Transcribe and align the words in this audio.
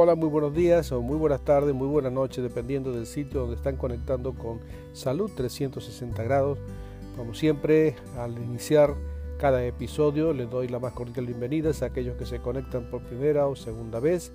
Hola, 0.00 0.14
muy 0.14 0.28
buenos 0.28 0.54
días 0.54 0.92
o 0.92 1.02
muy 1.02 1.16
buenas 1.16 1.44
tardes, 1.44 1.74
muy 1.74 1.88
buenas 1.88 2.12
noches, 2.12 2.40
dependiendo 2.40 2.92
del 2.92 3.04
sitio 3.04 3.40
donde 3.40 3.56
están 3.56 3.74
conectando 3.74 4.32
con 4.32 4.60
Salud 4.92 5.28
360 5.34 6.22
grados. 6.22 6.60
Como 7.16 7.34
siempre, 7.34 7.96
al 8.16 8.38
iniciar 8.38 8.94
cada 9.38 9.64
episodio, 9.64 10.32
les 10.32 10.48
doy 10.48 10.68
la 10.68 10.78
más 10.78 10.92
cordial 10.92 11.26
bienvenida 11.26 11.72
a 11.82 11.84
aquellos 11.84 12.16
que 12.16 12.26
se 12.26 12.38
conectan 12.38 12.88
por 12.92 13.02
primera 13.02 13.48
o 13.48 13.56
segunda 13.56 13.98
vez 13.98 14.32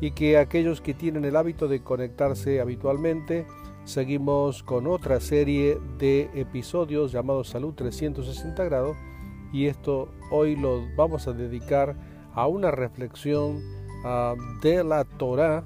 y 0.00 0.12
que 0.12 0.38
aquellos 0.38 0.80
que 0.80 0.94
tienen 0.94 1.26
el 1.26 1.36
hábito 1.36 1.68
de 1.68 1.82
conectarse 1.82 2.62
habitualmente, 2.62 3.46
seguimos 3.84 4.62
con 4.62 4.86
otra 4.86 5.20
serie 5.20 5.76
de 5.98 6.30
episodios 6.32 7.12
llamados 7.12 7.50
Salud 7.50 7.74
360 7.74 8.64
grados 8.64 8.96
y 9.52 9.66
esto 9.66 10.08
hoy 10.30 10.56
lo 10.56 10.80
vamos 10.96 11.28
a 11.28 11.34
dedicar 11.34 11.94
a 12.32 12.46
una 12.46 12.70
reflexión 12.70 13.83
uh, 14.04 14.60
de 14.60 14.84
la 14.84 15.04
Torá 15.04 15.64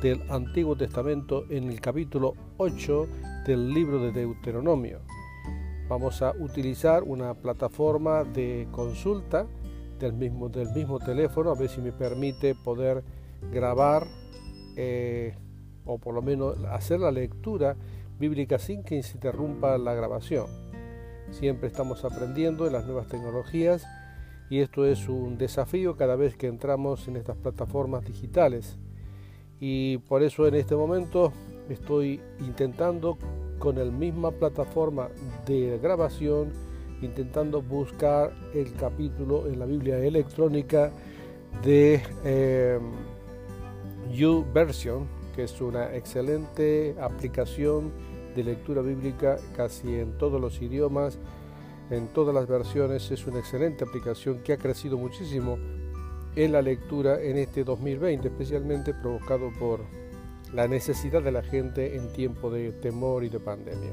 del 0.00 0.22
Antiguo 0.30 0.76
Testamento 0.76 1.44
en 1.50 1.70
el 1.70 1.80
capítulo 1.80 2.34
8 2.56 3.06
del 3.46 3.72
libro 3.72 4.00
de 4.00 4.12
Deuteronomio. 4.12 5.00
Vamos 5.88 6.22
a 6.22 6.32
utilizar 6.38 7.02
una 7.02 7.34
plataforma 7.34 8.24
de 8.24 8.66
consulta 8.70 9.46
del 9.98 10.12
mismo, 10.12 10.48
del 10.48 10.70
mismo 10.70 10.98
teléfono, 10.98 11.50
a 11.50 11.54
ver 11.54 11.68
si 11.68 11.80
me 11.80 11.92
permite 11.92 12.54
poder 12.54 13.04
grabar 13.52 14.06
eh, 14.76 15.34
o 15.84 15.98
por 15.98 16.14
lo 16.14 16.22
menos 16.22 16.56
hacer 16.70 17.00
la 17.00 17.10
lectura 17.10 17.76
bíblica 18.18 18.58
sin 18.58 18.82
que 18.84 19.02
se 19.02 19.14
interrumpa 19.14 19.76
la 19.78 19.94
grabación. 19.94 20.46
Siempre 21.30 21.68
estamos 21.68 22.04
aprendiendo 22.04 22.66
en 22.66 22.72
las 22.72 22.86
nuevas 22.86 23.08
tecnologías 23.08 23.86
y 24.52 24.60
esto 24.60 24.84
es 24.84 25.08
un 25.08 25.38
desafío 25.38 25.96
cada 25.96 26.14
vez 26.14 26.36
que 26.36 26.46
entramos 26.46 27.08
en 27.08 27.16
estas 27.16 27.38
plataformas 27.38 28.04
digitales. 28.04 28.76
Y 29.60 29.96
por 29.96 30.22
eso 30.22 30.46
en 30.46 30.56
este 30.56 30.76
momento 30.76 31.32
estoy 31.70 32.20
intentando 32.38 33.16
con 33.58 33.76
la 33.76 33.84
misma 33.86 34.30
plataforma 34.30 35.08
de 35.46 35.78
grabación, 35.82 36.52
intentando 37.00 37.62
buscar 37.62 38.30
el 38.52 38.74
capítulo 38.74 39.48
en 39.48 39.58
la 39.58 39.64
Biblia 39.64 39.96
electrónica 39.96 40.92
de 41.64 42.02
eh, 42.22 42.78
YouVersion, 44.12 45.08
que 45.34 45.44
es 45.44 45.58
una 45.62 45.96
excelente 45.96 46.94
aplicación 47.00 47.90
de 48.36 48.44
lectura 48.44 48.82
bíblica 48.82 49.38
casi 49.56 49.94
en 49.94 50.18
todos 50.18 50.38
los 50.38 50.60
idiomas, 50.60 51.18
en 51.90 52.08
todas 52.08 52.34
las 52.34 52.46
versiones. 52.46 53.10
Es 53.10 53.26
una 53.26 53.38
excelente 53.38 53.84
aplicación 53.84 54.42
que 54.42 54.52
ha 54.52 54.58
crecido 54.58 54.98
muchísimo 54.98 55.58
en 56.36 56.52
la 56.52 56.62
lectura 56.62 57.20
en 57.20 57.36
este 57.36 57.64
2020, 57.64 58.28
especialmente 58.28 58.94
provocado 58.94 59.50
por 59.58 59.80
la 60.52 60.68
necesidad 60.68 61.22
de 61.22 61.32
la 61.32 61.42
gente 61.42 61.96
en 61.96 62.12
tiempo 62.12 62.50
de 62.50 62.72
temor 62.72 63.24
y 63.24 63.28
de 63.28 63.40
pandemia. 63.40 63.92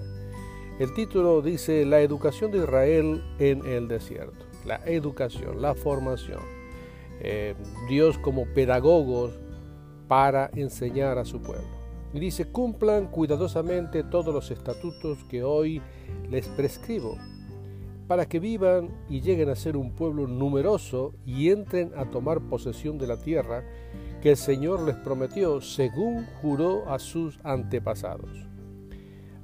El 0.79 0.94
título 0.94 1.41
dice 1.41 1.85
La 1.85 2.00
educación 2.00 2.51
de 2.51 2.59
Israel 2.59 3.23
en 3.39 3.66
el 3.66 3.88
desierto. 3.88 4.45
La 4.66 4.77
educación, 4.85 5.61
la 5.61 5.75
formación. 5.75 6.39
Eh, 7.19 7.56
Dios 7.89 8.17
como 8.17 8.45
pedagogos 8.45 9.38
para 10.07 10.50
enseñar 10.53 11.17
a 11.17 11.25
su 11.25 11.41
pueblo. 11.41 11.67
Y 12.13 12.19
dice, 12.19 12.45
cumplan 12.45 13.07
cuidadosamente 13.07 14.03
todos 14.03 14.33
los 14.33 14.50
estatutos 14.51 15.23
que 15.25 15.44
hoy 15.44 15.81
les 16.29 16.47
prescribo, 16.47 17.17
para 18.09 18.25
que 18.25 18.40
vivan 18.40 18.90
y 19.08 19.22
lleguen 19.22 19.50
a 19.50 19.56
ser 19.56 19.78
un 19.78 19.92
pueblo 19.92 20.25
numeroso 20.25 21.14
y 21.28 21.52
entren 21.52 21.92
a 21.96 22.06
tomar 22.06 22.42
posesión 22.42 22.97
de 22.97 23.06
la 23.06 23.18
tierra 23.18 23.64
que 24.20 24.31
el 24.31 24.36
Señor 24.36 24.81
les 24.81 24.96
prometió 24.96 25.62
según 25.62 26.25
juró 26.42 26.90
a 26.90 26.98
sus 26.98 27.40
antepasados. 27.44 28.31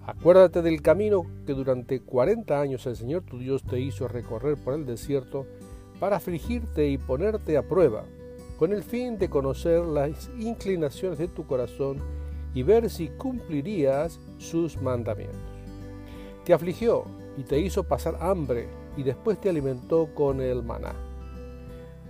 Acuérdate 0.08 0.64
del 0.64 0.81
camino 0.81 1.28
que 1.46 1.54
durante 1.54 2.00
cuarenta 2.00 2.59
años 2.59 2.88
el 2.88 2.96
Señor 2.96 3.22
tu 3.22 3.38
Dios 3.38 3.62
te 3.62 3.80
hizo 3.80 4.08
recorrer 4.08 4.58
por 4.58 4.74
el 4.74 4.88
desierto 4.88 5.46
para 6.00 6.16
afligirte 6.16 6.88
y 6.88 6.98
ponerte 6.98 7.58
a 7.58 7.68
prueba 7.68 8.06
con 8.58 8.74
el 8.74 8.81
fin 8.81 9.20
de 9.20 9.30
conocer 9.30 9.86
las 9.86 10.31
inclinaciones 10.40 11.20
de 11.20 11.28
tu 11.28 11.46
corazón 11.46 12.00
y 12.56 12.64
ver 12.64 12.90
si 12.90 13.09
cumplirías 13.09 14.20
sus 14.40 14.81
mandamientos. 14.81 15.38
Te 16.46 16.54
afligió 16.54 17.06
y 17.38 17.44
te 17.44 17.59
hizo 17.59 17.84
pasar 17.84 18.18
hambre 18.19 18.68
y 18.97 19.03
después 19.03 19.40
te 19.40 19.50
alimentó 19.50 20.09
con 20.13 20.41
el 20.41 20.63
maná. 20.63 20.94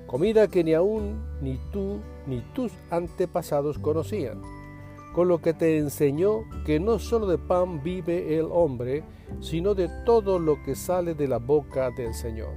Comida 0.07 0.47
que 0.47 0.63
ni 0.63 0.73
aún 0.73 1.23
ni 1.41 1.59
tú 1.71 1.99
ni 2.27 2.41
tus 2.53 2.71
antepasados 2.91 3.79
conocían, 3.79 4.41
con 5.13 5.27
lo 5.27 5.41
que 5.41 5.53
te 5.53 5.77
enseñó 5.77 6.43
que 6.65 6.79
no 6.79 6.99
solo 6.99 7.25
de 7.25 7.37
pan 7.37 7.81
vive 7.81 8.37
el 8.37 8.47
hombre, 8.51 9.03
sino 9.39 9.73
de 9.73 9.89
todo 10.05 10.39
lo 10.39 10.61
que 10.63 10.75
sale 10.75 11.15
de 11.15 11.27
la 11.27 11.39
boca 11.39 11.89
del 11.91 12.13
Señor. 12.13 12.53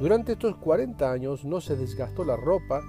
Durante 0.00 0.32
estos 0.32 0.56
cuarenta 0.56 1.10
años 1.10 1.44
no 1.44 1.60
se 1.60 1.76
desgastó 1.76 2.24
la 2.24 2.36
ropa 2.36 2.80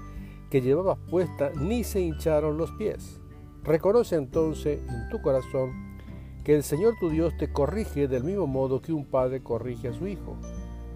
que 0.49 0.61
llevabas 0.61 0.97
puesta 1.09 1.51
ni 1.55 1.83
se 1.83 2.01
hincharon 2.01 2.57
los 2.57 2.71
pies. 2.73 3.19
Reconoce 3.63 4.15
entonces 4.15 4.79
en 4.87 5.09
tu 5.09 5.21
corazón 5.21 5.88
que 6.49 6.55
el 6.55 6.63
Señor 6.63 6.95
tu 6.99 7.11
Dios 7.11 7.37
te 7.37 7.53
corrige 7.53 8.07
del 8.07 8.23
mismo 8.23 8.47
modo 8.47 8.81
que 8.81 8.91
un 8.91 9.05
padre 9.05 9.43
corrige 9.43 9.89
a 9.89 9.93
su 9.93 10.07
hijo. 10.07 10.35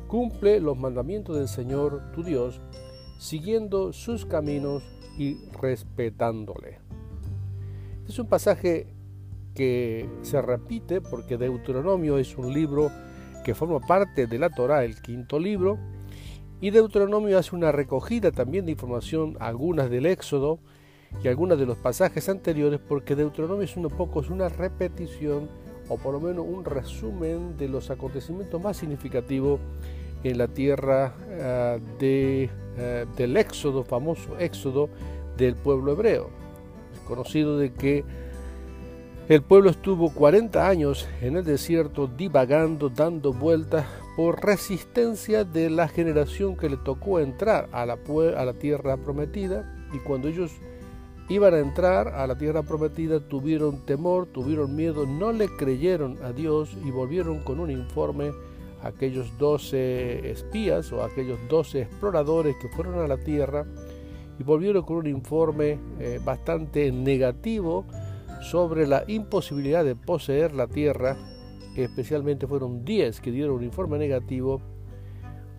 Cumple 0.08 0.60
los 0.60 0.76
mandamientos 0.76 1.38
del 1.38 1.48
Señor 1.48 2.12
tu 2.12 2.24
Dios, 2.24 2.60
siguiendo 3.20 3.94
sus 3.94 4.26
caminos 4.26 4.82
y 5.16 5.38
respetándole. 5.62 6.80
es 8.08 8.18
un 8.18 8.26
pasaje 8.26 8.88
que 9.54 10.10
se 10.24 10.42
repite 10.42 11.02
porque 11.02 11.38
Deuteronomio 11.38 12.18
es 12.18 12.36
un 12.36 12.52
libro 12.52 12.90
que 13.46 13.54
forma 13.54 13.80
parte 13.80 14.26
de 14.26 14.40
la 14.40 14.50
Torá, 14.50 14.84
el 14.84 15.00
quinto 15.04 15.38
libro, 15.38 15.78
y 16.62 16.72
Deuteronomio 16.72 17.38
hace 17.38 17.56
una 17.56 17.72
recogida 17.72 18.32
también 18.32 18.66
de 18.66 18.72
información, 18.72 19.38
algunas 19.40 19.92
del 19.92 20.08
Éxodo 20.08 20.58
y 21.22 21.28
algunas 21.28 21.58
de 21.58 21.66
los 21.66 21.78
pasajes 21.78 22.30
anteriores, 22.30 22.80
porque 22.80 23.16
Deuteronomio 23.16 23.64
es 23.64 23.76
un 23.78 23.90
poco 23.90 24.22
es 24.22 24.30
una 24.30 24.50
repetición 24.50 25.50
o 25.90 25.98
por 25.98 26.14
lo 26.14 26.20
menos 26.20 26.46
un 26.48 26.64
resumen 26.66 27.58
de 27.58 27.68
los 27.68 27.90
acontecimientos 27.90 28.62
más 28.62 28.78
significativos 28.78 29.60
en 30.24 30.38
la 30.38 30.48
tierra 30.48 31.14
uh, 31.18 32.00
de, 32.00 32.50
uh, 32.78 33.16
del 33.16 33.38
Éxodo, 33.38 33.84
famoso 33.84 34.38
Éxodo 34.40 34.90
del 35.38 35.56
pueblo 35.56 35.92
hebreo. 35.92 36.30
Es 36.94 37.00
conocido 37.02 37.58
de 37.58 37.74
que 37.74 38.06
el 39.30 39.42
pueblo 39.42 39.70
estuvo 39.70 40.14
40 40.14 40.68
años 40.68 41.08
en 41.22 41.38
el 41.38 41.44
desierto 41.44 42.08
divagando, 42.08 42.90
dando 42.90 43.34
vueltas 43.34 43.86
por 44.16 44.44
resistencia 44.44 45.44
de 45.44 45.70
la 45.70 45.88
generación 45.88 46.56
que 46.56 46.70
le 46.70 46.78
tocó 46.78 47.20
entrar 47.20 47.68
a 47.72 47.86
la, 47.86 47.98
a 48.38 48.46
la 48.46 48.54
tierra 48.54 48.98
prometida 48.98 49.74
y 49.94 50.00
cuando 50.00 50.28
ellos 50.28 50.52
iban 51.30 51.54
a 51.54 51.60
entrar 51.60 52.10
a 52.10 52.28
la 52.28 52.38
tierra 52.38 52.64
prometida 52.64 53.20
tuvieron 53.20 53.86
temor, 53.86 54.28
tuvieron 54.28 54.76
miedo, 54.76 55.06
no 55.06 55.32
le 55.32 55.48
creyeron 55.48 56.18
a 56.24 56.32
Dios 56.32 56.76
y 56.86 56.92
volvieron 56.92 57.40
con 57.40 57.60
un 57.60 57.72
informe 57.72 58.32
aquellos 58.84 59.38
12 59.38 60.30
espías 60.30 60.92
o 60.92 61.04
aquellos 61.04 61.40
12 61.50 61.82
exploradores 61.84 62.56
que 62.58 62.68
fueron 62.70 63.00
a 63.00 63.08
la 63.08 63.18
tierra 63.18 63.66
y 64.38 64.44
volvieron 64.44 64.84
con 64.84 64.98
un 64.98 65.08
informe 65.08 65.80
eh, 66.00 66.20
bastante 66.24 66.92
negativo 66.92 67.86
sobre 68.42 68.86
la 68.88 69.06
imposibilidad 69.08 69.86
de 69.86 69.96
poseer 69.96 70.54
la 70.54 70.68
tierra, 70.68 71.16
especialmente 71.78 72.46
fueron 72.46 72.84
10 72.84 73.22
que 73.22 73.32
dieron 73.32 73.56
un 73.56 73.64
informe 73.64 73.98
negativo, 73.98 74.62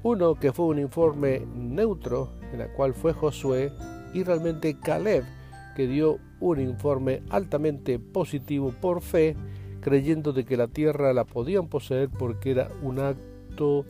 uno 0.03 0.35
que 0.35 0.53
fue 0.53 0.67
un 0.67 0.79
informe 0.79 1.47
neutro, 1.55 2.33
en 2.53 2.61
el 2.61 2.71
cual 2.73 2.93
fue 2.93 3.15
Josué, 3.15 3.73
y 4.13 4.23
realmente 4.23 4.79
Caleb, 4.79 5.25
que 5.75 5.87
dio 5.87 6.19
un 6.41 6.61
informe 6.61 7.23
altamente 7.31 7.99
positivo 7.99 8.73
por 8.81 9.03
fe, 9.03 9.37
creyendo 9.81 10.33
de 10.33 10.45
que 10.45 10.57
la 10.57 10.69
tierra 10.69 11.13
la 11.13 11.25
podían 11.25 11.69
poseer 11.69 12.09
porque 12.09 12.53
era 12.53 12.69
un 12.83 12.99
acto 12.99 13.85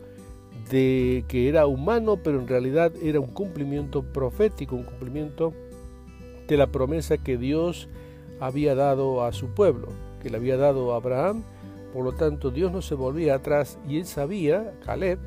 de 0.70 1.24
que 1.28 1.48
era 1.48 1.66
humano, 1.66 2.18
pero 2.22 2.40
en 2.40 2.48
realidad 2.48 2.92
era 3.02 3.20
un 3.20 3.28
cumplimiento 3.28 4.02
profético, 4.02 4.76
un 4.76 4.84
cumplimiento 4.84 5.52
de 6.48 6.56
la 6.56 6.66
promesa 6.68 7.18
que 7.18 7.36
Dios 7.36 7.88
había 8.40 8.74
dado 8.74 9.24
a 9.24 9.32
su 9.32 9.48
pueblo, 9.48 9.88
que 10.22 10.30
le 10.30 10.36
había 10.36 10.56
dado 10.56 10.92
a 10.92 10.96
Abraham. 10.96 11.42
Por 11.92 12.04
lo 12.04 12.12
tanto, 12.12 12.50
Dios 12.50 12.72
no 12.72 12.82
se 12.82 12.94
volvía 12.94 13.36
atrás 13.36 13.78
y 13.88 13.98
él 13.98 14.06
sabía, 14.06 14.74
Caleb, 14.84 15.18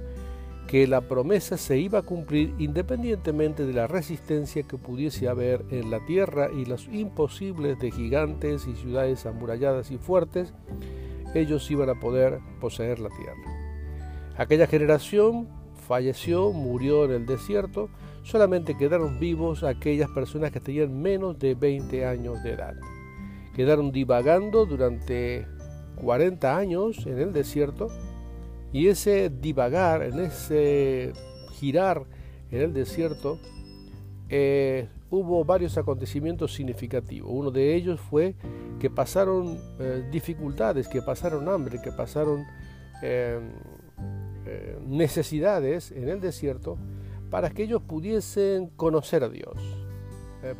que 0.68 0.86
la 0.86 1.02
promesa 1.02 1.56
se 1.56 1.78
iba 1.78 2.00
a 2.00 2.04
cumplir 2.04 2.54
independientemente 2.60 3.66
de 3.66 3.74
la 3.74 3.88
resistencia 3.88 4.64
que 4.64 4.78
pudiese 4.78 5.30
haber 5.30 5.64
en 5.72 5.90
la 5.90 6.06
tierra 6.06 6.50
y 6.52 6.66
los 6.66 6.88
imposibles 6.92 7.80
de 7.80 7.90
gigantes 7.90 8.68
y 8.68 8.76
ciudades 8.76 9.26
amuralladas 9.26 9.92
y 9.92 9.98
fuertes, 9.98 10.54
ellos 11.34 11.72
iban 11.72 11.90
a 11.90 12.00
poder 12.00 12.40
poseer 12.60 13.00
la 13.00 13.10
tierra. 13.10 14.36
Aquella 14.38 14.68
generación 14.68 15.48
falleció, 15.88 16.52
murió 16.52 17.06
en 17.06 17.12
el 17.12 17.26
desierto, 17.26 17.90
solamente 18.24 18.76
quedaron 18.76 19.20
vivos 19.20 19.64
aquellas 19.64 20.10
personas 20.10 20.52
que 20.52 20.60
tenían 20.60 21.02
menos 21.02 21.40
de 21.40 21.56
20 21.56 22.06
años 22.06 22.44
de 22.44 22.52
edad. 22.52 22.76
Quedaron 23.56 23.94
divagando 23.94 24.66
durante 24.66 25.48
40 25.96 26.58
años 26.58 27.06
en 27.08 27.20
el 27.20 27.32
desierto 27.32 27.88
y 28.74 28.88
ese 28.88 29.30
divagar, 29.30 30.04
en 30.04 30.20
ese 30.20 31.14
girar 31.52 32.06
en 32.52 32.62
el 32.62 32.74
desierto, 32.74 33.40
eh, 34.30 34.90
hubo 35.10 35.46
varios 35.46 35.78
acontecimientos 35.78 36.54
significativos. 36.54 37.30
Uno 37.32 37.50
de 37.52 37.76
ellos 37.76 38.00
fue 38.00 38.36
que 38.80 38.90
pasaron 38.90 39.58
eh, 39.80 40.08
dificultades, 40.12 40.88
que 40.88 41.02
pasaron 41.02 41.48
hambre, 41.48 41.80
que 41.82 41.92
pasaron 41.92 42.46
eh, 43.02 43.40
necesidades 44.86 45.92
en 45.92 46.10
el 46.10 46.20
desierto 46.20 46.78
para 47.30 47.50
que 47.50 47.64
ellos 47.64 47.82
pudiesen 47.82 48.68
conocer 48.70 49.24
a 49.24 49.30
Dios, 49.30 49.58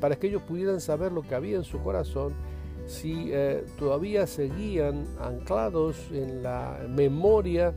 para 0.02 0.18
que 0.18 0.28
ellos 0.28 0.42
pudieran 0.42 0.82
saber 0.82 1.14
lo 1.14 1.22
que 1.22 1.34
había 1.34 1.56
en 1.56 1.64
su 1.64 1.80
corazón 1.80 2.34
si 2.86 3.32
todavía 3.80 4.28
seguían 4.28 5.06
anclados 5.22 6.12
en 6.12 6.44
la 6.44 6.86
memoria 6.90 7.74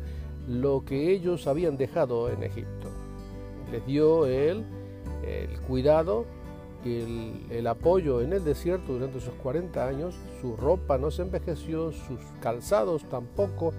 lo 0.50 0.84
que 0.84 1.12
ellos 1.12 1.46
habían 1.46 1.76
dejado 1.76 2.28
en 2.28 2.42
Egipto. 2.42 2.88
Les 3.70 3.86
dio 3.86 4.26
él 4.26 4.64
el 5.22 5.60
cuidado 5.60 6.26
y 6.84 7.02
el, 7.50 7.66
apoyo 7.66 8.20
en 8.20 8.32
el 8.32 8.42
desierto 8.42 8.94
durante 8.94 9.18
esos 9.18 9.34
40 9.34 9.86
años. 9.86 10.14
Su 10.40 10.56
ropa 10.56 10.98
no 10.98 11.12
se 11.12 11.22
envejeció, 11.22 11.92
sus 11.92 12.20
calzados 12.40 13.04
tampoco, 13.04 13.72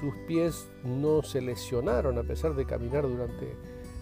sus 0.00 0.14
pies 0.26 0.66
no 0.82 1.22
se 1.22 1.42
lesionaron 1.42 2.16
a 2.16 2.22
pesar 2.22 2.54
de 2.54 2.64
caminar 2.64 3.02
durante 3.02 3.54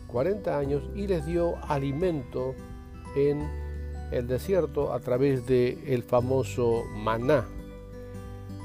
40 0.07 0.57
años 0.57 0.83
y 0.95 1.09
les 1.09 1.27
dio 1.27 1.57
alimento 1.67 2.55
en 3.17 3.49
el 4.13 4.29
desierto 4.29 4.93
a 4.93 5.01
través 5.01 5.45
del 5.47 5.79
el 5.87 6.03
famoso 6.05 6.85
maná, 6.95 7.47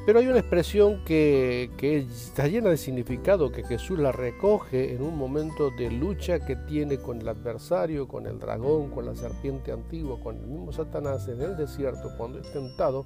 pero 0.07 0.19
hay 0.19 0.27
una 0.27 0.39
expresión 0.39 1.03
que, 1.03 1.69
está 2.09 2.47
llena 2.47 2.69
de 2.69 2.77
significado, 2.77 3.51
que 3.51 3.65
Jesús 3.65 3.99
la 3.99 4.13
recoge 4.13 4.95
en 4.95 5.01
un 5.01 5.17
momento 5.17 5.69
de 5.69 5.91
lucha 5.91 6.39
que 6.39 6.55
tiene 6.55 6.97
con 6.97 7.19
el 7.19 7.27
adversario, 7.27 8.07
con 8.07 8.25
el 8.25 8.39
dragón, 8.39 8.89
con 8.89 9.05
la 9.05 9.15
serpiente 9.15 9.73
antigua, 9.73 10.17
con 10.23 10.37
el 10.37 10.47
mismo 10.47 10.71
Satanás 10.71 11.27
en 11.27 11.41
el 11.41 11.57
desierto 11.57 12.13
cuando 12.17 12.39
es 12.39 12.49
tentado, 12.53 13.05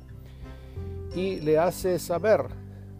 y 1.15 1.39
le 1.39 1.57
hace 1.57 1.97
saber 1.97 2.45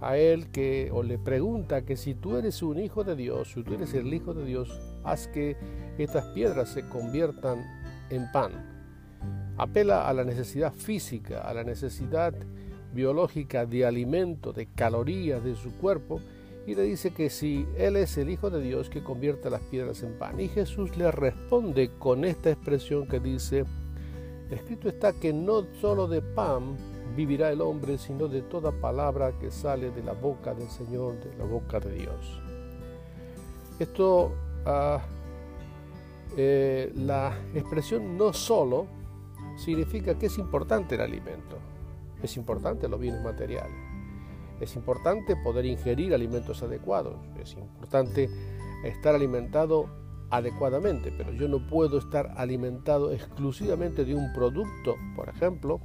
a 0.02 0.18
él 0.18 0.50
que, 0.50 0.90
o 0.92 1.04
le 1.04 1.20
pregunta 1.20 1.84
que 1.84 1.96
si 1.96 2.16
tú 2.16 2.38
eres 2.38 2.64
un 2.64 2.80
hijo 2.80 3.04
de 3.04 3.16
Dios, 3.16 3.52
si 3.54 3.62
tú 3.62 3.76
eres 3.76 3.94
el 3.94 4.12
hijo 4.12 4.34
de 4.34 4.46
Dios, 4.46 4.82
haz 5.04 5.28
que 5.28 5.56
estas 6.00 6.26
piedras 6.30 6.70
se 6.70 6.90
conviertan 6.90 7.64
en 8.10 8.32
pan. 8.32 9.54
Apela 9.58 10.08
a 10.08 10.14
la 10.14 10.24
necesidad 10.24 10.74
física, 10.74 11.42
a 11.42 11.54
la 11.54 11.64
necesidad 11.64 12.34
biológica 12.94 13.66
de 13.66 13.86
alimento, 13.86 14.54
de 14.54 14.68
calorías 14.68 15.44
de 15.44 15.56
su 15.56 15.76
cuerpo, 15.78 16.22
y 16.68 16.76
le 16.76 16.84
dice 16.84 17.12
que 17.12 17.30
si 17.30 17.66
Él 17.78 17.96
es 17.98 18.18
el 18.18 18.30
Hijo 18.30 18.50
de 18.50 18.62
Dios, 18.62 18.90
que 18.90 19.04
convierta 19.04 19.50
las 19.50 19.62
piedras 19.62 20.04
en 20.04 20.14
pan. 20.18 20.40
Y 20.40 20.48
Jesús 20.48 20.96
le 20.96 21.12
responde 21.12 21.92
con 21.98 22.24
esta 22.24 22.52
expresión 22.52 23.08
que 23.08 23.20
dice, 23.20 23.66
escrito 24.52 24.90
está 24.90 25.14
que 25.14 25.34
no 25.34 25.66
solo 25.80 26.08
de 26.08 26.22
pan 26.22 26.78
vivirá 27.16 27.52
el 27.52 27.62
hombre, 27.62 27.98
sino 27.98 28.28
de 28.28 28.42
toda 28.42 28.72
palabra 28.72 29.34
que 29.40 29.52
sale 29.52 29.92
de 29.92 30.04
la 30.04 30.14
boca 30.14 30.54
del 30.54 30.70
Señor, 30.70 31.20
de 31.20 31.36
la 31.38 31.46
boca 31.46 31.80
de 31.80 31.94
Dios. 31.94 32.40
Esto, 33.80 34.32
ah, 34.66 35.02
eh, 36.38 36.92
la 36.96 37.36
expresión 37.56 38.18
no 38.18 38.32
solo 38.34 38.86
significa 39.58 40.18
que 40.18 40.28
es 40.28 40.38
importante 40.38 40.96
el 40.96 41.02
alimento. 41.02 41.58
Es 42.22 42.38
importante 42.38 42.88
los 42.88 43.00
bienes 43.00 43.22
materiales. 43.24 43.78
Es 44.60 44.76
importante 44.76 45.36
poder 45.36 45.66
ingerir 45.66 46.14
alimentos 46.14 46.62
adecuados. 46.62 47.16
Es 47.40 47.54
importante 47.54 48.30
estar 48.84 49.16
alimentado 49.16 49.90
adecuadamente, 50.30 51.12
pero 51.18 51.34
yo 51.34 51.48
no 51.48 51.68
puedo 51.68 51.98
estar 51.98 52.34
alimentado 52.38 53.12
exclusivamente 53.12 54.06
de 54.06 54.16
un 54.16 54.32
producto. 54.34 54.96
Por 55.16 55.30
ejemplo, 55.30 55.82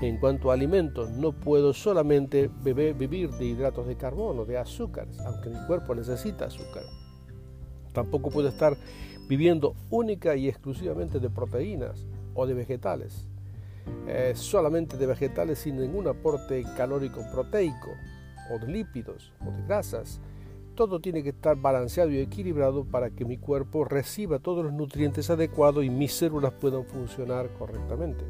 en 0.00 0.18
cuanto 0.18 0.50
a 0.50 0.54
alimentos, 0.54 1.10
no 1.10 1.32
puedo 1.32 1.72
solamente 1.72 2.50
beber, 2.62 2.94
vivir 2.94 3.30
de 3.30 3.44
hidratos 3.44 3.86
de 3.86 3.96
carbono, 3.96 4.44
de 4.44 4.58
azúcares, 4.58 5.18
aunque 5.20 5.50
mi 5.50 5.64
cuerpo 5.66 5.94
necesita 5.94 6.46
azúcar. 6.46 6.84
Tampoco 7.92 8.30
puedo 8.30 8.48
estar 8.48 8.76
viviendo 9.28 9.74
única 9.90 10.34
y 10.34 10.48
exclusivamente 10.48 11.20
de 11.20 11.30
proteínas 11.30 12.06
o 12.34 12.46
de 12.46 12.54
vegetales. 12.54 13.26
Eh, 14.06 14.32
solamente 14.34 14.96
de 14.96 15.06
vegetales 15.06 15.60
sin 15.60 15.76
ningún 15.76 16.08
aporte 16.08 16.64
calórico 16.76 17.22
proteico 17.32 17.90
o 18.50 18.58
de 18.58 18.66
lípidos 18.66 19.32
o 19.46 19.50
de 19.50 19.62
grasas. 19.62 20.20
Todo 20.74 21.00
tiene 21.00 21.22
que 21.22 21.30
estar 21.30 21.56
balanceado 21.56 22.10
y 22.10 22.18
equilibrado 22.18 22.84
para 22.84 23.10
que 23.10 23.24
mi 23.24 23.36
cuerpo 23.36 23.84
reciba 23.84 24.38
todos 24.38 24.64
los 24.64 24.72
nutrientes 24.72 25.30
adecuados 25.30 25.84
y 25.84 25.90
mis 25.90 26.14
células 26.14 26.52
puedan 26.52 26.84
funcionar 26.84 27.48
correctamente. 27.58 28.24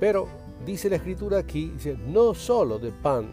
Pero 0.00 0.28
dice 0.66 0.90
la 0.90 0.96
escritura 0.96 1.38
aquí, 1.38 1.72
no 2.06 2.34
solo 2.34 2.78
de 2.78 2.90
pan 2.90 3.32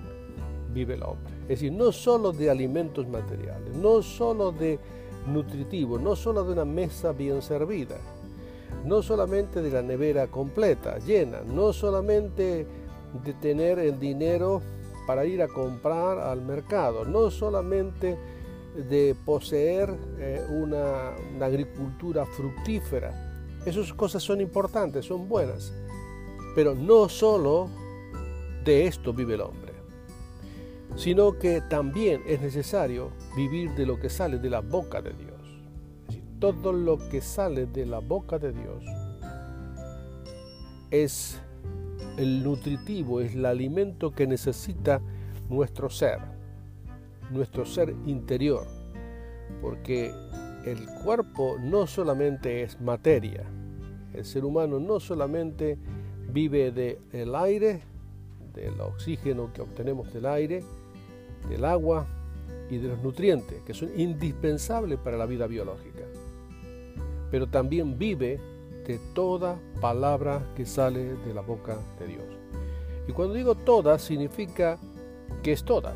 vive 0.74 0.94
el 0.94 1.04
hombre. 1.04 1.34
Es 1.44 1.60
decir, 1.60 1.72
no 1.72 1.92
solo 1.92 2.32
de 2.32 2.50
alimentos 2.50 3.08
materiales, 3.08 3.76
no 3.76 4.02
solo 4.02 4.52
de 4.52 4.80
nutritivo, 5.28 6.00
no 6.00 6.16
solo 6.16 6.44
de 6.44 6.54
una 6.54 6.66
mesa 6.66 7.12
bien 7.12 7.42
servida, 7.42 7.98
no 8.86 9.02
solamente 9.02 9.62
de 9.62 9.72
la 9.72 9.82
nevera 9.82 10.28
completa, 10.28 10.98
llena, 11.00 11.42
no 11.42 11.74
solamente 11.74 12.66
de 13.24 13.34
tener 13.34 13.80
el 13.80 14.00
dinero 14.00 14.62
para 15.06 15.26
ir 15.26 15.42
a 15.42 15.48
comprar 15.48 16.20
al 16.20 16.42
mercado, 16.42 17.06
no 17.06 17.30
solamente 17.30 18.18
de 18.90 19.16
poseer 19.26 19.94
eh, 20.18 20.46
una, 20.50 21.12
una 21.36 21.46
agricultura 21.46 22.26
fructífera. 22.26 23.50
Esas 23.66 23.94
cosas 23.94 24.24
son 24.24 24.42
importantes, 24.42 25.06
son 25.06 25.28
buenas, 25.28 25.74
pero 26.56 26.74
no 26.74 27.10
solo 27.10 27.70
de 28.64 28.88
esto 28.88 29.14
vive 29.14 29.36
el 29.36 29.42
hombre, 29.42 29.74
sino 30.96 31.38
que 31.38 31.62
también 31.62 32.22
es 32.26 32.42
necesario 32.42 33.12
vivir 33.36 33.72
de 33.76 33.86
lo 33.86 34.00
que 34.00 34.10
sale 34.10 34.38
de 34.40 34.50
la 34.50 34.62
boca 34.62 35.02
de 35.02 35.14
Dios 35.14 35.31
todo 36.42 36.74
lo 36.74 36.98
que 36.98 37.22
sale 37.22 37.68
de 37.68 37.86
la 37.86 38.00
boca 38.00 38.40
de 38.40 38.52
Dios 38.52 38.84
es 40.90 41.40
el 42.18 42.44
nutritivo, 42.44 43.22
es 43.22 43.36
el 43.36 43.46
alimento 43.46 44.12
que 44.12 44.26
necesita 44.26 45.02
nuestro 45.50 45.92
ser, 45.92 46.18
nuestro 47.30 47.64
ser 47.64 47.94
interior, 48.08 48.66
porque 49.62 50.12
el 50.66 50.88
cuerpo 51.04 51.58
no 51.60 51.86
solamente 51.86 52.64
es 52.64 52.82
materia, 52.82 53.44
el 54.16 54.26
ser 54.26 54.44
humano 54.44 54.80
no 54.80 55.00
solamente 55.00 55.78
vive 56.34 56.72
del 56.72 57.36
aire, 57.36 57.84
del 58.56 58.82
oxígeno 58.82 59.54
que 59.54 59.62
obtenemos 59.62 60.12
del 60.12 60.26
aire, 60.26 60.64
del 61.48 61.66
agua 61.66 62.08
y 62.72 62.78
de 62.78 62.88
los 62.88 63.04
nutrientes 63.04 63.62
que 63.62 63.76
son 63.76 63.92
indispensables 63.96 64.98
para 64.98 65.18
la 65.18 65.28
vida 65.28 65.46
biológica 65.46 66.02
pero 67.32 67.48
también 67.48 67.98
vive 67.98 68.40
de 68.86 69.00
toda 69.14 69.58
palabra 69.80 70.52
que 70.56 70.66
sale 70.66 71.16
de 71.16 71.34
la 71.34 71.42
boca 71.42 71.78
de 72.00 72.08
Dios. 72.08 72.26
Y 73.08 73.14
cuando 73.14 73.34
digo 73.34 73.56
toda, 73.56 73.98
significa 73.98 74.78
que 75.42 75.54
es 75.54 75.64
toda, 75.64 75.96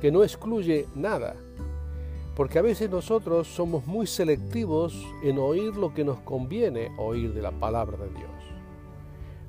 que 0.00 0.10
no 0.10 0.22
excluye 0.22 0.88
nada. 0.94 1.36
Porque 2.34 2.58
a 2.58 2.62
veces 2.62 2.90
nosotros 2.90 3.46
somos 3.46 3.86
muy 3.86 4.06
selectivos 4.06 4.94
en 5.22 5.38
oír 5.38 5.76
lo 5.76 5.92
que 5.92 6.04
nos 6.04 6.18
conviene 6.20 6.90
oír 6.98 7.32
de 7.32 7.42
la 7.42 7.52
palabra 7.52 7.98
de 7.98 8.10
Dios. 8.10 8.30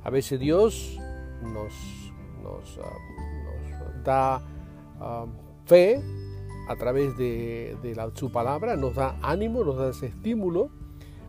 A 0.04 0.10
veces 0.10 0.40
Dios 0.40 1.00
nos, 1.42 1.74
ah, 2.82 4.04
da 4.04 4.42
um, 5.00 5.32
fe 5.66 6.02
a 6.68 6.76
través 6.76 7.18
de, 7.18 7.76
su 8.16 8.32
palabra, 8.32 8.76
nos 8.76 8.96
da 8.96 9.18
ánimo, 9.22 9.64
nos 9.64 9.78
da 9.78 9.90
ese 9.90 10.08
estímulo, 10.08 10.70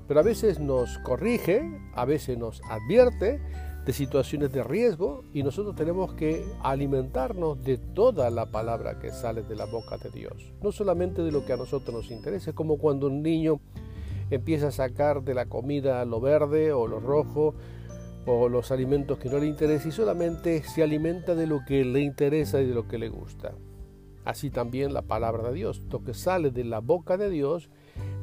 pero 0.06 0.20
a 0.20 0.22
veces 0.22 0.60
nos 0.60 0.98
corrige, 0.98 1.62
a 1.94 2.04
veces 2.04 2.38
nos 2.38 2.62
advierte 2.70 3.40
de 3.84 3.92
situaciones 3.92 4.50
de 4.52 4.64
riesgo 4.64 5.24
y 5.32 5.42
nosotros 5.42 5.74
tenemos 5.74 6.14
que 6.14 6.44
alimentarnos 6.62 7.62
de 7.62 7.76
toda 7.76 8.30
la 8.30 8.46
palabra 8.46 8.98
que 8.98 9.10
sale 9.10 9.42
de 9.42 9.56
la 9.56 9.66
boca 9.66 9.98
de 9.98 10.10
Dios, 10.10 10.52
no 10.62 10.72
solamente 10.72 11.22
de 11.22 11.32
lo 11.32 11.44
que 11.44 11.52
a 11.52 11.56
nosotros 11.56 11.94
nos 11.94 12.10
interesa, 12.10 12.50
es 12.50 12.56
como 12.56 12.78
cuando 12.78 13.08
un 13.08 13.22
niño 13.22 13.60
empieza 14.30 14.68
a 14.68 14.72
sacar 14.72 15.22
de 15.22 15.34
la 15.34 15.46
comida 15.46 16.04
lo 16.04 16.20
verde 16.20 16.72
o 16.72 16.86
lo 16.86 16.98
rojo 16.98 17.54
o 18.26 18.48
los 18.48 18.70
alimentos 18.70 19.18
que 19.18 19.28
no 19.28 19.38
le 19.38 19.46
interesan 19.46 19.88
y 19.88 19.92
solamente 19.92 20.62
se 20.62 20.82
alimenta 20.82 21.34
de 21.34 21.46
lo 21.46 21.60
que 21.66 21.84
le 21.84 22.00
interesa 22.00 22.60
y 22.60 22.66
de 22.66 22.74
lo 22.74 22.88
que 22.88 22.98
le 22.98 23.10
gusta. 23.10 23.52
Así 24.24 24.48
también 24.48 24.94
la 24.94 25.02
palabra 25.02 25.50
de 25.50 25.54
Dios, 25.54 25.82
lo 25.90 26.02
que 26.02 26.14
sale 26.14 26.50
de 26.50 26.64
la 26.64 26.80
boca 26.80 27.18
de 27.18 27.28
Dios, 27.28 27.68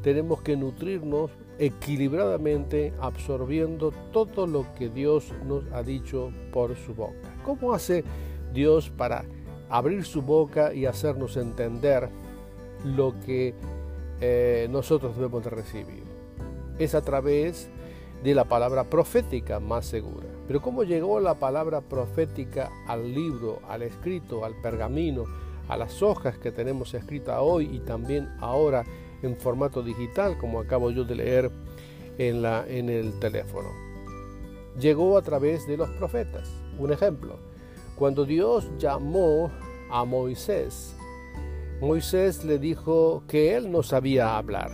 tenemos 0.02 0.42
que 0.42 0.58
nutrirnos 0.58 1.30
equilibradamente 1.62 2.92
absorbiendo 3.00 3.94
todo 4.12 4.48
lo 4.48 4.66
que 4.74 4.90
Dios 4.90 5.32
nos 5.46 5.64
ha 5.72 5.84
dicho 5.84 6.34
por 6.52 6.76
su 6.76 6.96
boca. 6.96 7.36
¿Cómo 7.46 7.74
hace 7.74 8.04
Dios 8.52 8.90
para 8.90 9.26
abrir 9.70 10.04
su 10.04 10.24
boca 10.24 10.74
y 10.74 10.88
hacernos 10.88 11.38
entender 11.38 12.10
lo 12.84 13.14
que 13.28 13.54
eh, 14.22 14.68
nosotros 14.72 15.16
debemos 15.16 15.44
de 15.44 15.52
recibir? 15.52 16.04
Es 16.80 16.96
a 16.96 17.04
través 17.04 17.70
de 18.24 18.34
la 18.34 18.46
palabra 18.46 18.86
profética 18.86 19.60
más 19.60 19.86
segura. 19.86 20.26
Pero 20.48 20.64
¿cómo 20.64 20.84
llegó 20.84 21.20
la 21.20 21.36
palabra 21.36 21.82
profética 21.82 22.72
al 22.88 23.14
libro, 23.14 23.60
al 23.70 23.84
escrito, 23.84 24.46
al 24.46 24.60
pergamino, 24.64 25.26
a 25.68 25.78
las 25.78 26.02
hojas 26.02 26.40
que 26.40 26.52
tenemos 26.52 26.96
escritas 26.96 27.38
hoy 27.40 27.70
y 27.72 27.82
también 27.82 28.34
ahora 28.40 28.84
en 29.24 29.38
formato 29.38 29.82
digital, 29.82 30.38
como 30.38 30.60
acabo 30.60 30.92
yo 30.92 31.04
de 31.04 31.16
leer 31.16 31.52
en, 32.18 32.42
la, 32.42 32.66
en 32.68 32.90
el 32.90 33.20
teléfono. 33.20 33.70
Llegó 34.80 35.18
a 35.18 35.22
través 35.22 35.68
de 35.68 35.78
los 35.78 35.90
profetas. 35.92 36.50
Un 36.78 36.94
ejemplo, 36.94 37.38
cuando 37.96 38.26
Dios 38.26 38.70
llamó 38.78 39.52
a 39.90 40.06
Moisés, 40.06 40.96
Moisés 41.82 42.44
le 42.44 42.58
dijo 42.60 43.24
que 43.28 43.56
él 43.56 43.72
no 43.72 43.84
sabía 43.84 44.38
hablar, 44.38 44.72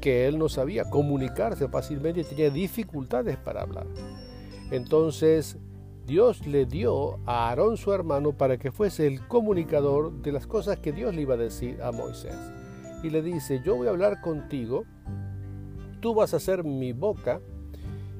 que 0.00 0.26
él 0.26 0.38
no 0.38 0.48
sabía 0.48 0.88
comunicarse 0.90 1.68
fácilmente 1.68 2.24
tenía 2.24 2.50
dificultades 2.50 3.36
para 3.36 3.62
hablar. 3.62 3.86
Entonces 4.70 5.56
Dios 6.06 6.46
le 6.46 6.66
dio 6.66 7.18
a 7.26 7.48
Aarón 7.48 7.76
su 7.76 7.92
hermano 7.92 8.32
para 8.32 8.58
que 8.58 8.72
fuese 8.72 9.06
el 9.06 9.26
comunicador 9.26 10.12
de 10.22 10.32
las 10.32 10.46
cosas 10.46 10.78
que 10.78 10.92
Dios 10.92 11.14
le 11.14 11.22
iba 11.22 11.34
a 11.34 11.38
decir 11.38 11.80
a 11.82 11.92
Moisés 11.92 12.34
y 13.02 13.10
le 13.10 13.22
dice, 13.22 13.60
yo 13.64 13.76
voy 13.76 13.86
a 13.86 13.90
hablar 13.90 14.20
contigo, 14.20 14.84
tú 16.00 16.14
vas 16.14 16.34
a 16.34 16.40
ser 16.40 16.64
mi 16.64 16.92
boca 16.92 17.40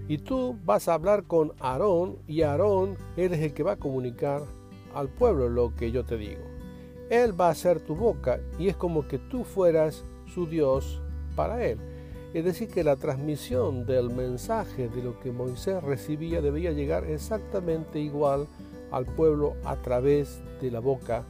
y 0.08 0.18
tú 0.18 0.56
vas 0.64 0.88
a 0.88 0.94
hablar 0.94 1.25
con 1.25 1.52
Aarón 1.60 2.18
y 2.26 2.42
Aarón 2.42 2.96
eres 3.16 3.40
el 3.40 3.52
que 3.52 3.62
va 3.62 3.72
a 3.72 3.76
comunicar 3.76 4.42
al 4.94 5.08
pueblo 5.08 5.49
lo 5.49 5.75
que 5.75 5.92
yo 5.92 6.04
te 6.04 6.16
digo. 6.16 6.42
Él 7.10 7.38
va 7.38 7.49
a 7.49 7.54
ser 7.54 7.80
tu 7.80 7.94
boca 7.94 8.40
y 8.58 8.68
es 8.68 8.76
como 8.76 9.06
que 9.06 9.18
tú 9.18 9.44
fueras 9.44 10.04
su 10.32 10.46
Dios 10.46 11.00
para 11.37 11.64
él. 11.64 11.78
Es 12.32 12.44
decir, 12.44 12.68
que 12.68 12.84
la 12.84 12.94
transmisión 12.94 13.87
del 13.87 14.10
mensaje 14.10 14.88
de 14.88 15.02
lo 15.02 15.18
que 15.18 15.32
Moisés 15.32 15.82
recibía 15.82 16.40
debía 16.40 16.70
llegar 16.70 17.04
exactamente 17.04 17.99
igual 17.99 18.46
al 18.92 19.04
pueblo 19.04 19.56
a 19.64 19.76
través 19.76 20.40
de 20.60 20.70
la 20.70 20.78
boca 20.78 21.25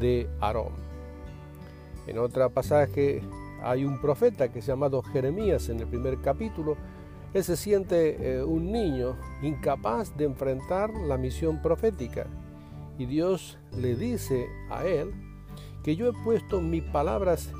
de 0.00 0.28
Aarón. 0.40 0.91
En 2.06 2.18
otro 2.18 2.50
pasaje 2.50 3.22
hay 3.62 3.84
un 3.84 4.00
profeta 4.00 4.50
que 4.50 4.58
es 4.58 4.66
llamado 4.66 5.02
Jeremías 5.02 5.68
en 5.68 5.80
el 5.80 5.86
primer 5.86 6.20
capítulo. 6.20 6.76
Él 7.32 7.44
se 7.44 7.56
siente 7.56 8.16
eh, 8.20 8.42
un 8.42 8.72
niño 8.72 9.16
incapaz 9.42 10.16
de 10.16 10.24
enfrentar 10.24 10.92
la 10.94 11.16
misión 11.16 11.62
profética. 11.62 12.26
Y 12.98 13.06
Dios 13.06 13.58
le 13.76 13.96
dice 13.96 14.46
a 14.70 14.84
él 14.84 15.12
que 15.82 15.96
yo 15.96 16.08
he 16.08 16.12
puesto 16.24 16.60
mis 16.60 16.82
palabras 16.82 17.50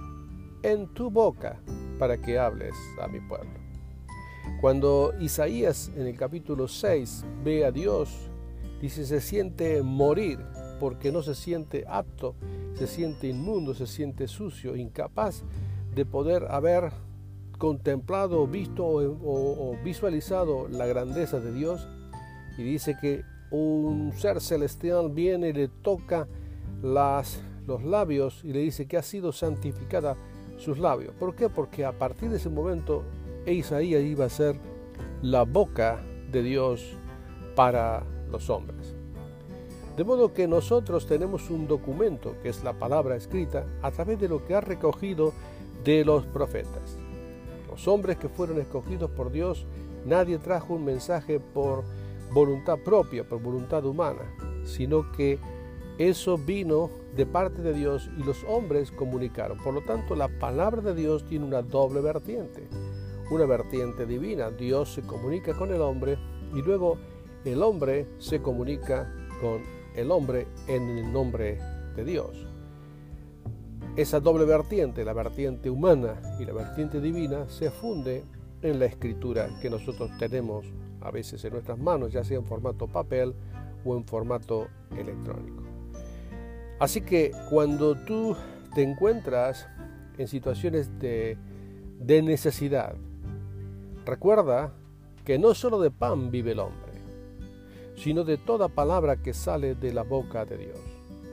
en 0.63 0.93
tu 0.93 1.11
boca 1.11 1.61
para 1.99 2.21
que 2.21 2.39
hables 2.39 2.75
a 3.01 3.09
mi 3.09 3.21
pueblo. 3.21 3.63
Cuando 4.61 5.13
Isaías 5.21 5.91
en 5.97 6.07
el 6.07 6.17
capítulo 6.17 6.69
6 6.69 7.25
ve 7.45 7.65
a 7.65 7.71
Dios, 7.71 8.31
dice 8.81 9.05
se 9.07 9.21
siente 9.21 9.83
morir 9.83 10.39
porque 10.83 11.12
no 11.12 11.23
se 11.23 11.37
siente 11.37 11.85
apto 11.87 12.35
se 12.75 12.89
siente 12.89 13.29
inmundo, 13.29 13.75
se 13.75 13.87
siente 13.87 14.27
sucio, 14.27 14.75
incapaz 14.75 15.45
de 15.95 16.05
poder 16.05 16.47
haber 16.51 16.91
contemplado, 17.59 18.45
visto 18.49 18.85
o, 18.85 19.77
visualizado 19.85 20.67
la 20.69 20.87
grandeza 20.87 21.39
de 21.39 21.53
Dios. 21.53 21.87
Y 22.59 22.65
dice 22.65 22.97
que 23.01 23.23
un 23.53 24.12
ser 24.17 24.41
celestial 24.41 25.11
viene 25.11 25.51
y 25.51 25.53
le 25.53 25.69
toca 25.69 26.27
las, 26.83 27.41
los 27.69 27.85
labios 27.85 28.43
y 28.43 28.53
le 28.53 28.59
dice 28.59 28.87
que 28.87 28.97
ha 28.97 29.03
sido 29.03 29.31
santificada 29.31 30.17
sus 30.57 30.79
labios. 30.79 31.15
¿Por 31.15 31.37
qué? 31.37 31.49
Porque 31.49 31.85
a 31.85 31.93
partir 31.93 32.31
de 32.31 32.39
ese 32.39 32.49
momento 32.49 33.05
Isaías 33.47 34.03
iba 34.03 34.25
a 34.25 34.29
ser 34.29 34.57
la 35.23 35.45
boca 35.45 36.03
de 36.33 36.43
Dios 36.43 36.97
para 37.55 38.05
los 38.29 38.51
hombres. 38.51 38.97
De 39.97 40.05
modo 40.05 40.33
que 40.33 40.49
nosotros 40.49 41.07
tenemos 41.07 41.51
un 41.51 41.69
documento, 41.69 42.35
que 42.43 42.49
es 42.49 42.65
la 42.65 42.73
palabra 42.73 43.15
escrita, 43.15 43.67
a 43.83 43.91
través 43.91 44.19
de 44.19 44.29
lo 44.29 44.45
que 44.45 44.55
ha 44.55 44.61
recogido 44.63 45.35
de 45.85 46.05
los 46.05 46.25
profetas. 46.27 46.99
Los 47.69 47.87
hombres 47.89 48.17
que 48.17 48.31
fueron 48.31 48.59
escogidos 48.59 49.11
por 49.11 49.31
Dios, 49.31 49.67
nadie 50.07 50.39
trajo 50.39 50.75
un 50.75 50.85
mensaje 50.85 51.41
por 51.41 51.85
voluntad 52.33 52.79
propia, 52.79 53.29
por 53.29 53.43
voluntad 53.43 53.85
humana, 53.85 54.23
sino 54.65 55.13
que 55.13 55.39
eso 55.99 56.39
vino 56.39 56.91
de 57.15 57.27
parte 57.27 57.61
de 57.61 57.75
Dios 57.75 58.09
y 58.17 58.23
los 58.23 58.45
hombres 58.45 58.91
comunicaron. 58.91 59.59
Por 59.59 59.75
lo 59.75 59.83
tanto, 59.83 60.17
la 60.17 60.29
palabra 60.29 60.81
de 60.81 60.95
Dios 60.95 61.27
tiene 61.27 61.45
una 61.45 61.61
doble 61.61 62.01
vertiente, 62.01 62.67
una 63.31 63.45
vertiente 63.45 64.07
divina. 64.07 64.51
Dios 64.51 64.95
se 64.95 65.03
comunica 65.03 65.53
con 65.55 65.71
el 65.71 65.83
hombre 65.83 66.17
y 66.55 66.63
luego 66.63 66.97
el 67.45 67.63
hombre 67.63 68.07
se 68.19 68.41
comunica 68.41 69.13
con 69.43 69.82
el 69.97 70.11
hombre 70.11 70.47
en 70.69 70.99
el 70.99 71.13
nombre 71.13 71.59
de 71.97 72.05
Dios. 72.05 72.47
Esa 73.97 74.21
doble 74.21 74.45
vertiente, 74.47 75.05
la 75.05 75.13
vertiente 75.13 75.69
humana 75.69 76.21
y 76.41 76.47
la 76.47 76.55
vertiente 76.55 77.01
divina, 77.01 77.49
se 77.49 77.71
funde 77.71 78.25
en 78.63 78.79
la 78.79 78.87
escritura 78.87 79.51
que 79.61 79.69
nosotros 79.69 80.11
tenemos 80.19 80.65
a 81.01 81.11
veces 81.11 81.45
en 81.45 81.53
nuestras 81.53 81.79
manos, 81.79 82.13
ya 82.13 82.25
sea 82.25 82.39
en 82.39 82.47
formato 82.47 82.87
papel 82.87 83.35
o 83.85 83.97
en 83.97 84.05
formato 84.05 84.69
electrónico. 84.97 85.63
Así 86.79 87.03
que 87.03 87.33
cuando 87.51 87.95
tú 87.95 88.37
te 88.75 88.83
encuentras 88.83 89.69
en 90.17 90.27
situaciones 90.27 90.99
de, 90.99 91.37
de 91.99 92.23
necesidad, 92.23 92.95
recuerda 94.05 94.73
que 95.25 95.39
no 95.39 95.55
solo 95.55 95.81
de 95.81 95.91
pan 95.91 96.31
vive 96.31 96.53
el 96.53 96.61
hombre, 96.61 96.92
sino 97.97 98.25
de 98.25 98.39
toda 98.39 98.69
palabra 98.69 99.17
que 99.17 99.35
sale 99.35 99.75
de 99.75 99.93
la 99.93 100.03
boca 100.03 100.45
de 100.45 100.59
Dios. 100.59 100.79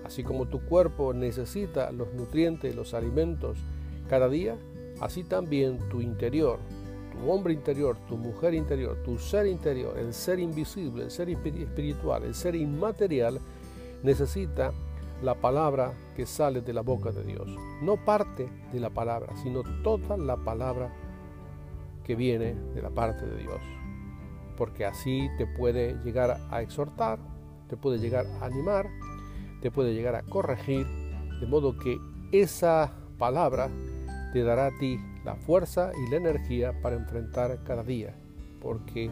Así 0.05 0.23
como 0.23 0.47
tu 0.47 0.61
cuerpo 0.61 1.13
necesita 1.13 1.91
los 1.91 2.13
nutrientes, 2.13 2.75
los 2.75 2.93
alimentos 2.93 3.57
cada 4.09 4.27
día, 4.27 4.57
así 5.01 5.23
también 5.23 5.77
tu 5.89 6.01
interior, 6.01 6.59
tu 7.11 7.31
hombre 7.31 7.53
interior, 7.53 7.97
tu 8.07 8.17
mujer 8.17 8.53
interior, 8.53 8.97
tu 9.03 9.17
ser 9.19 9.45
interior, 9.45 9.97
el 9.97 10.13
ser 10.13 10.39
invisible, 10.39 11.03
el 11.03 11.11
ser 11.11 11.29
espiritual, 11.29 12.23
el 12.23 12.33
ser 12.33 12.55
inmaterial, 12.55 13.39
necesita 14.03 14.71
la 15.21 15.35
palabra 15.35 15.93
que 16.15 16.25
sale 16.25 16.61
de 16.61 16.73
la 16.73 16.81
boca 16.81 17.11
de 17.11 17.23
Dios. 17.23 17.47
No 17.81 18.03
parte 18.03 18.49
de 18.71 18.79
la 18.79 18.89
palabra, 18.89 19.35
sino 19.43 19.63
toda 19.83 20.17
la 20.17 20.37
palabra 20.37 20.91
que 22.03 22.15
viene 22.15 22.55
de 22.73 22.81
la 22.81 22.89
parte 22.89 23.25
de 23.25 23.37
Dios 23.37 23.78
porque 24.59 24.85
así 24.85 25.29
te 25.37 25.47
puede 25.47 25.95
llegar 26.03 26.37
a 26.51 26.61
exhortar, 26.61 27.17
te 27.69 27.77
puede 27.77 27.97
llegar 27.97 28.27
a 28.41 28.45
animar, 28.45 28.89
te 29.61 29.71
puede 29.71 29.93
llegar 29.93 30.15
a 30.15 30.23
corregir, 30.23 30.85
de 31.39 31.47
modo 31.47 31.77
que 31.79 31.97
esa 32.33 32.91
palabra 33.17 33.69
te 34.33 34.43
dará 34.43 34.67
a 34.67 34.77
ti 34.77 34.99
la 35.23 35.35
fuerza 35.35 35.91
y 35.95 36.11
la 36.11 36.17
energía 36.17 36.73
para 36.81 36.97
enfrentar 36.97 37.63
cada 37.63 37.83
día, 37.83 38.13
porque 38.61 39.09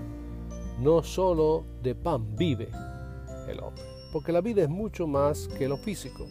no 0.81 1.01
solo 1.01 1.63
de 1.81 1.95
pan 1.95 2.35
vive 2.35 2.67
el 3.47 3.61
hombre, 3.61 3.83
porque 4.11 4.33
la 4.33 4.41
vida 4.41 4.63
es 4.63 4.69
mucho 4.69 5.07
más 5.07 5.47
que 5.57 5.69
lo 5.69 5.77
físico. 5.77 6.27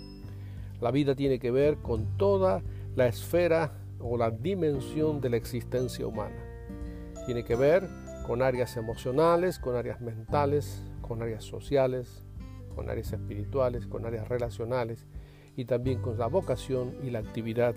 La 0.82 0.90
vida 0.90 1.14
tiene 1.14 1.38
que 1.38 1.50
ver 1.50 1.78
con 1.78 2.18
toda 2.18 2.62
la 2.94 3.06
esfera 3.06 3.72
o 3.98 4.18
la 4.18 4.30
dimensión 4.30 5.22
de 5.22 5.30
la 5.30 5.38
existencia 5.38 6.06
humana. 6.06 6.36
Tiene 7.24 7.44
que 7.44 7.56
ver 7.56 7.88
con 8.26 8.42
áreas 8.42 8.76
emocionales, 8.76 9.58
con 9.58 9.76
áreas 9.76 10.00
mentales, 10.00 10.82
con 11.00 11.22
áreas 11.22 11.44
sociales, 11.44 12.24
con 12.74 12.90
áreas 12.90 13.12
espirituales, 13.12 13.86
con 13.86 14.04
áreas 14.04 14.28
relacionales 14.28 15.06
y 15.56 15.64
también 15.64 16.00
con 16.00 16.18
la 16.18 16.26
vocación 16.26 16.94
y 17.02 17.10
la 17.10 17.20
actividad 17.20 17.74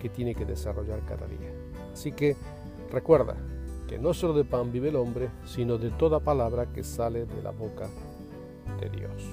que 0.00 0.08
tiene 0.08 0.34
que 0.34 0.44
desarrollar 0.44 1.04
cada 1.04 1.26
día. 1.26 1.52
Así 1.92 2.12
que 2.12 2.36
recuerda 2.90 3.36
que 3.88 3.98
no 3.98 4.14
solo 4.14 4.34
de 4.34 4.44
pan 4.44 4.70
vive 4.70 4.90
el 4.90 4.96
hombre, 4.96 5.30
sino 5.44 5.78
de 5.78 5.90
toda 5.90 6.20
palabra 6.20 6.66
que 6.66 6.84
sale 6.84 7.26
de 7.26 7.42
la 7.42 7.50
boca 7.50 7.88
de 8.80 8.88
Dios. 8.90 9.24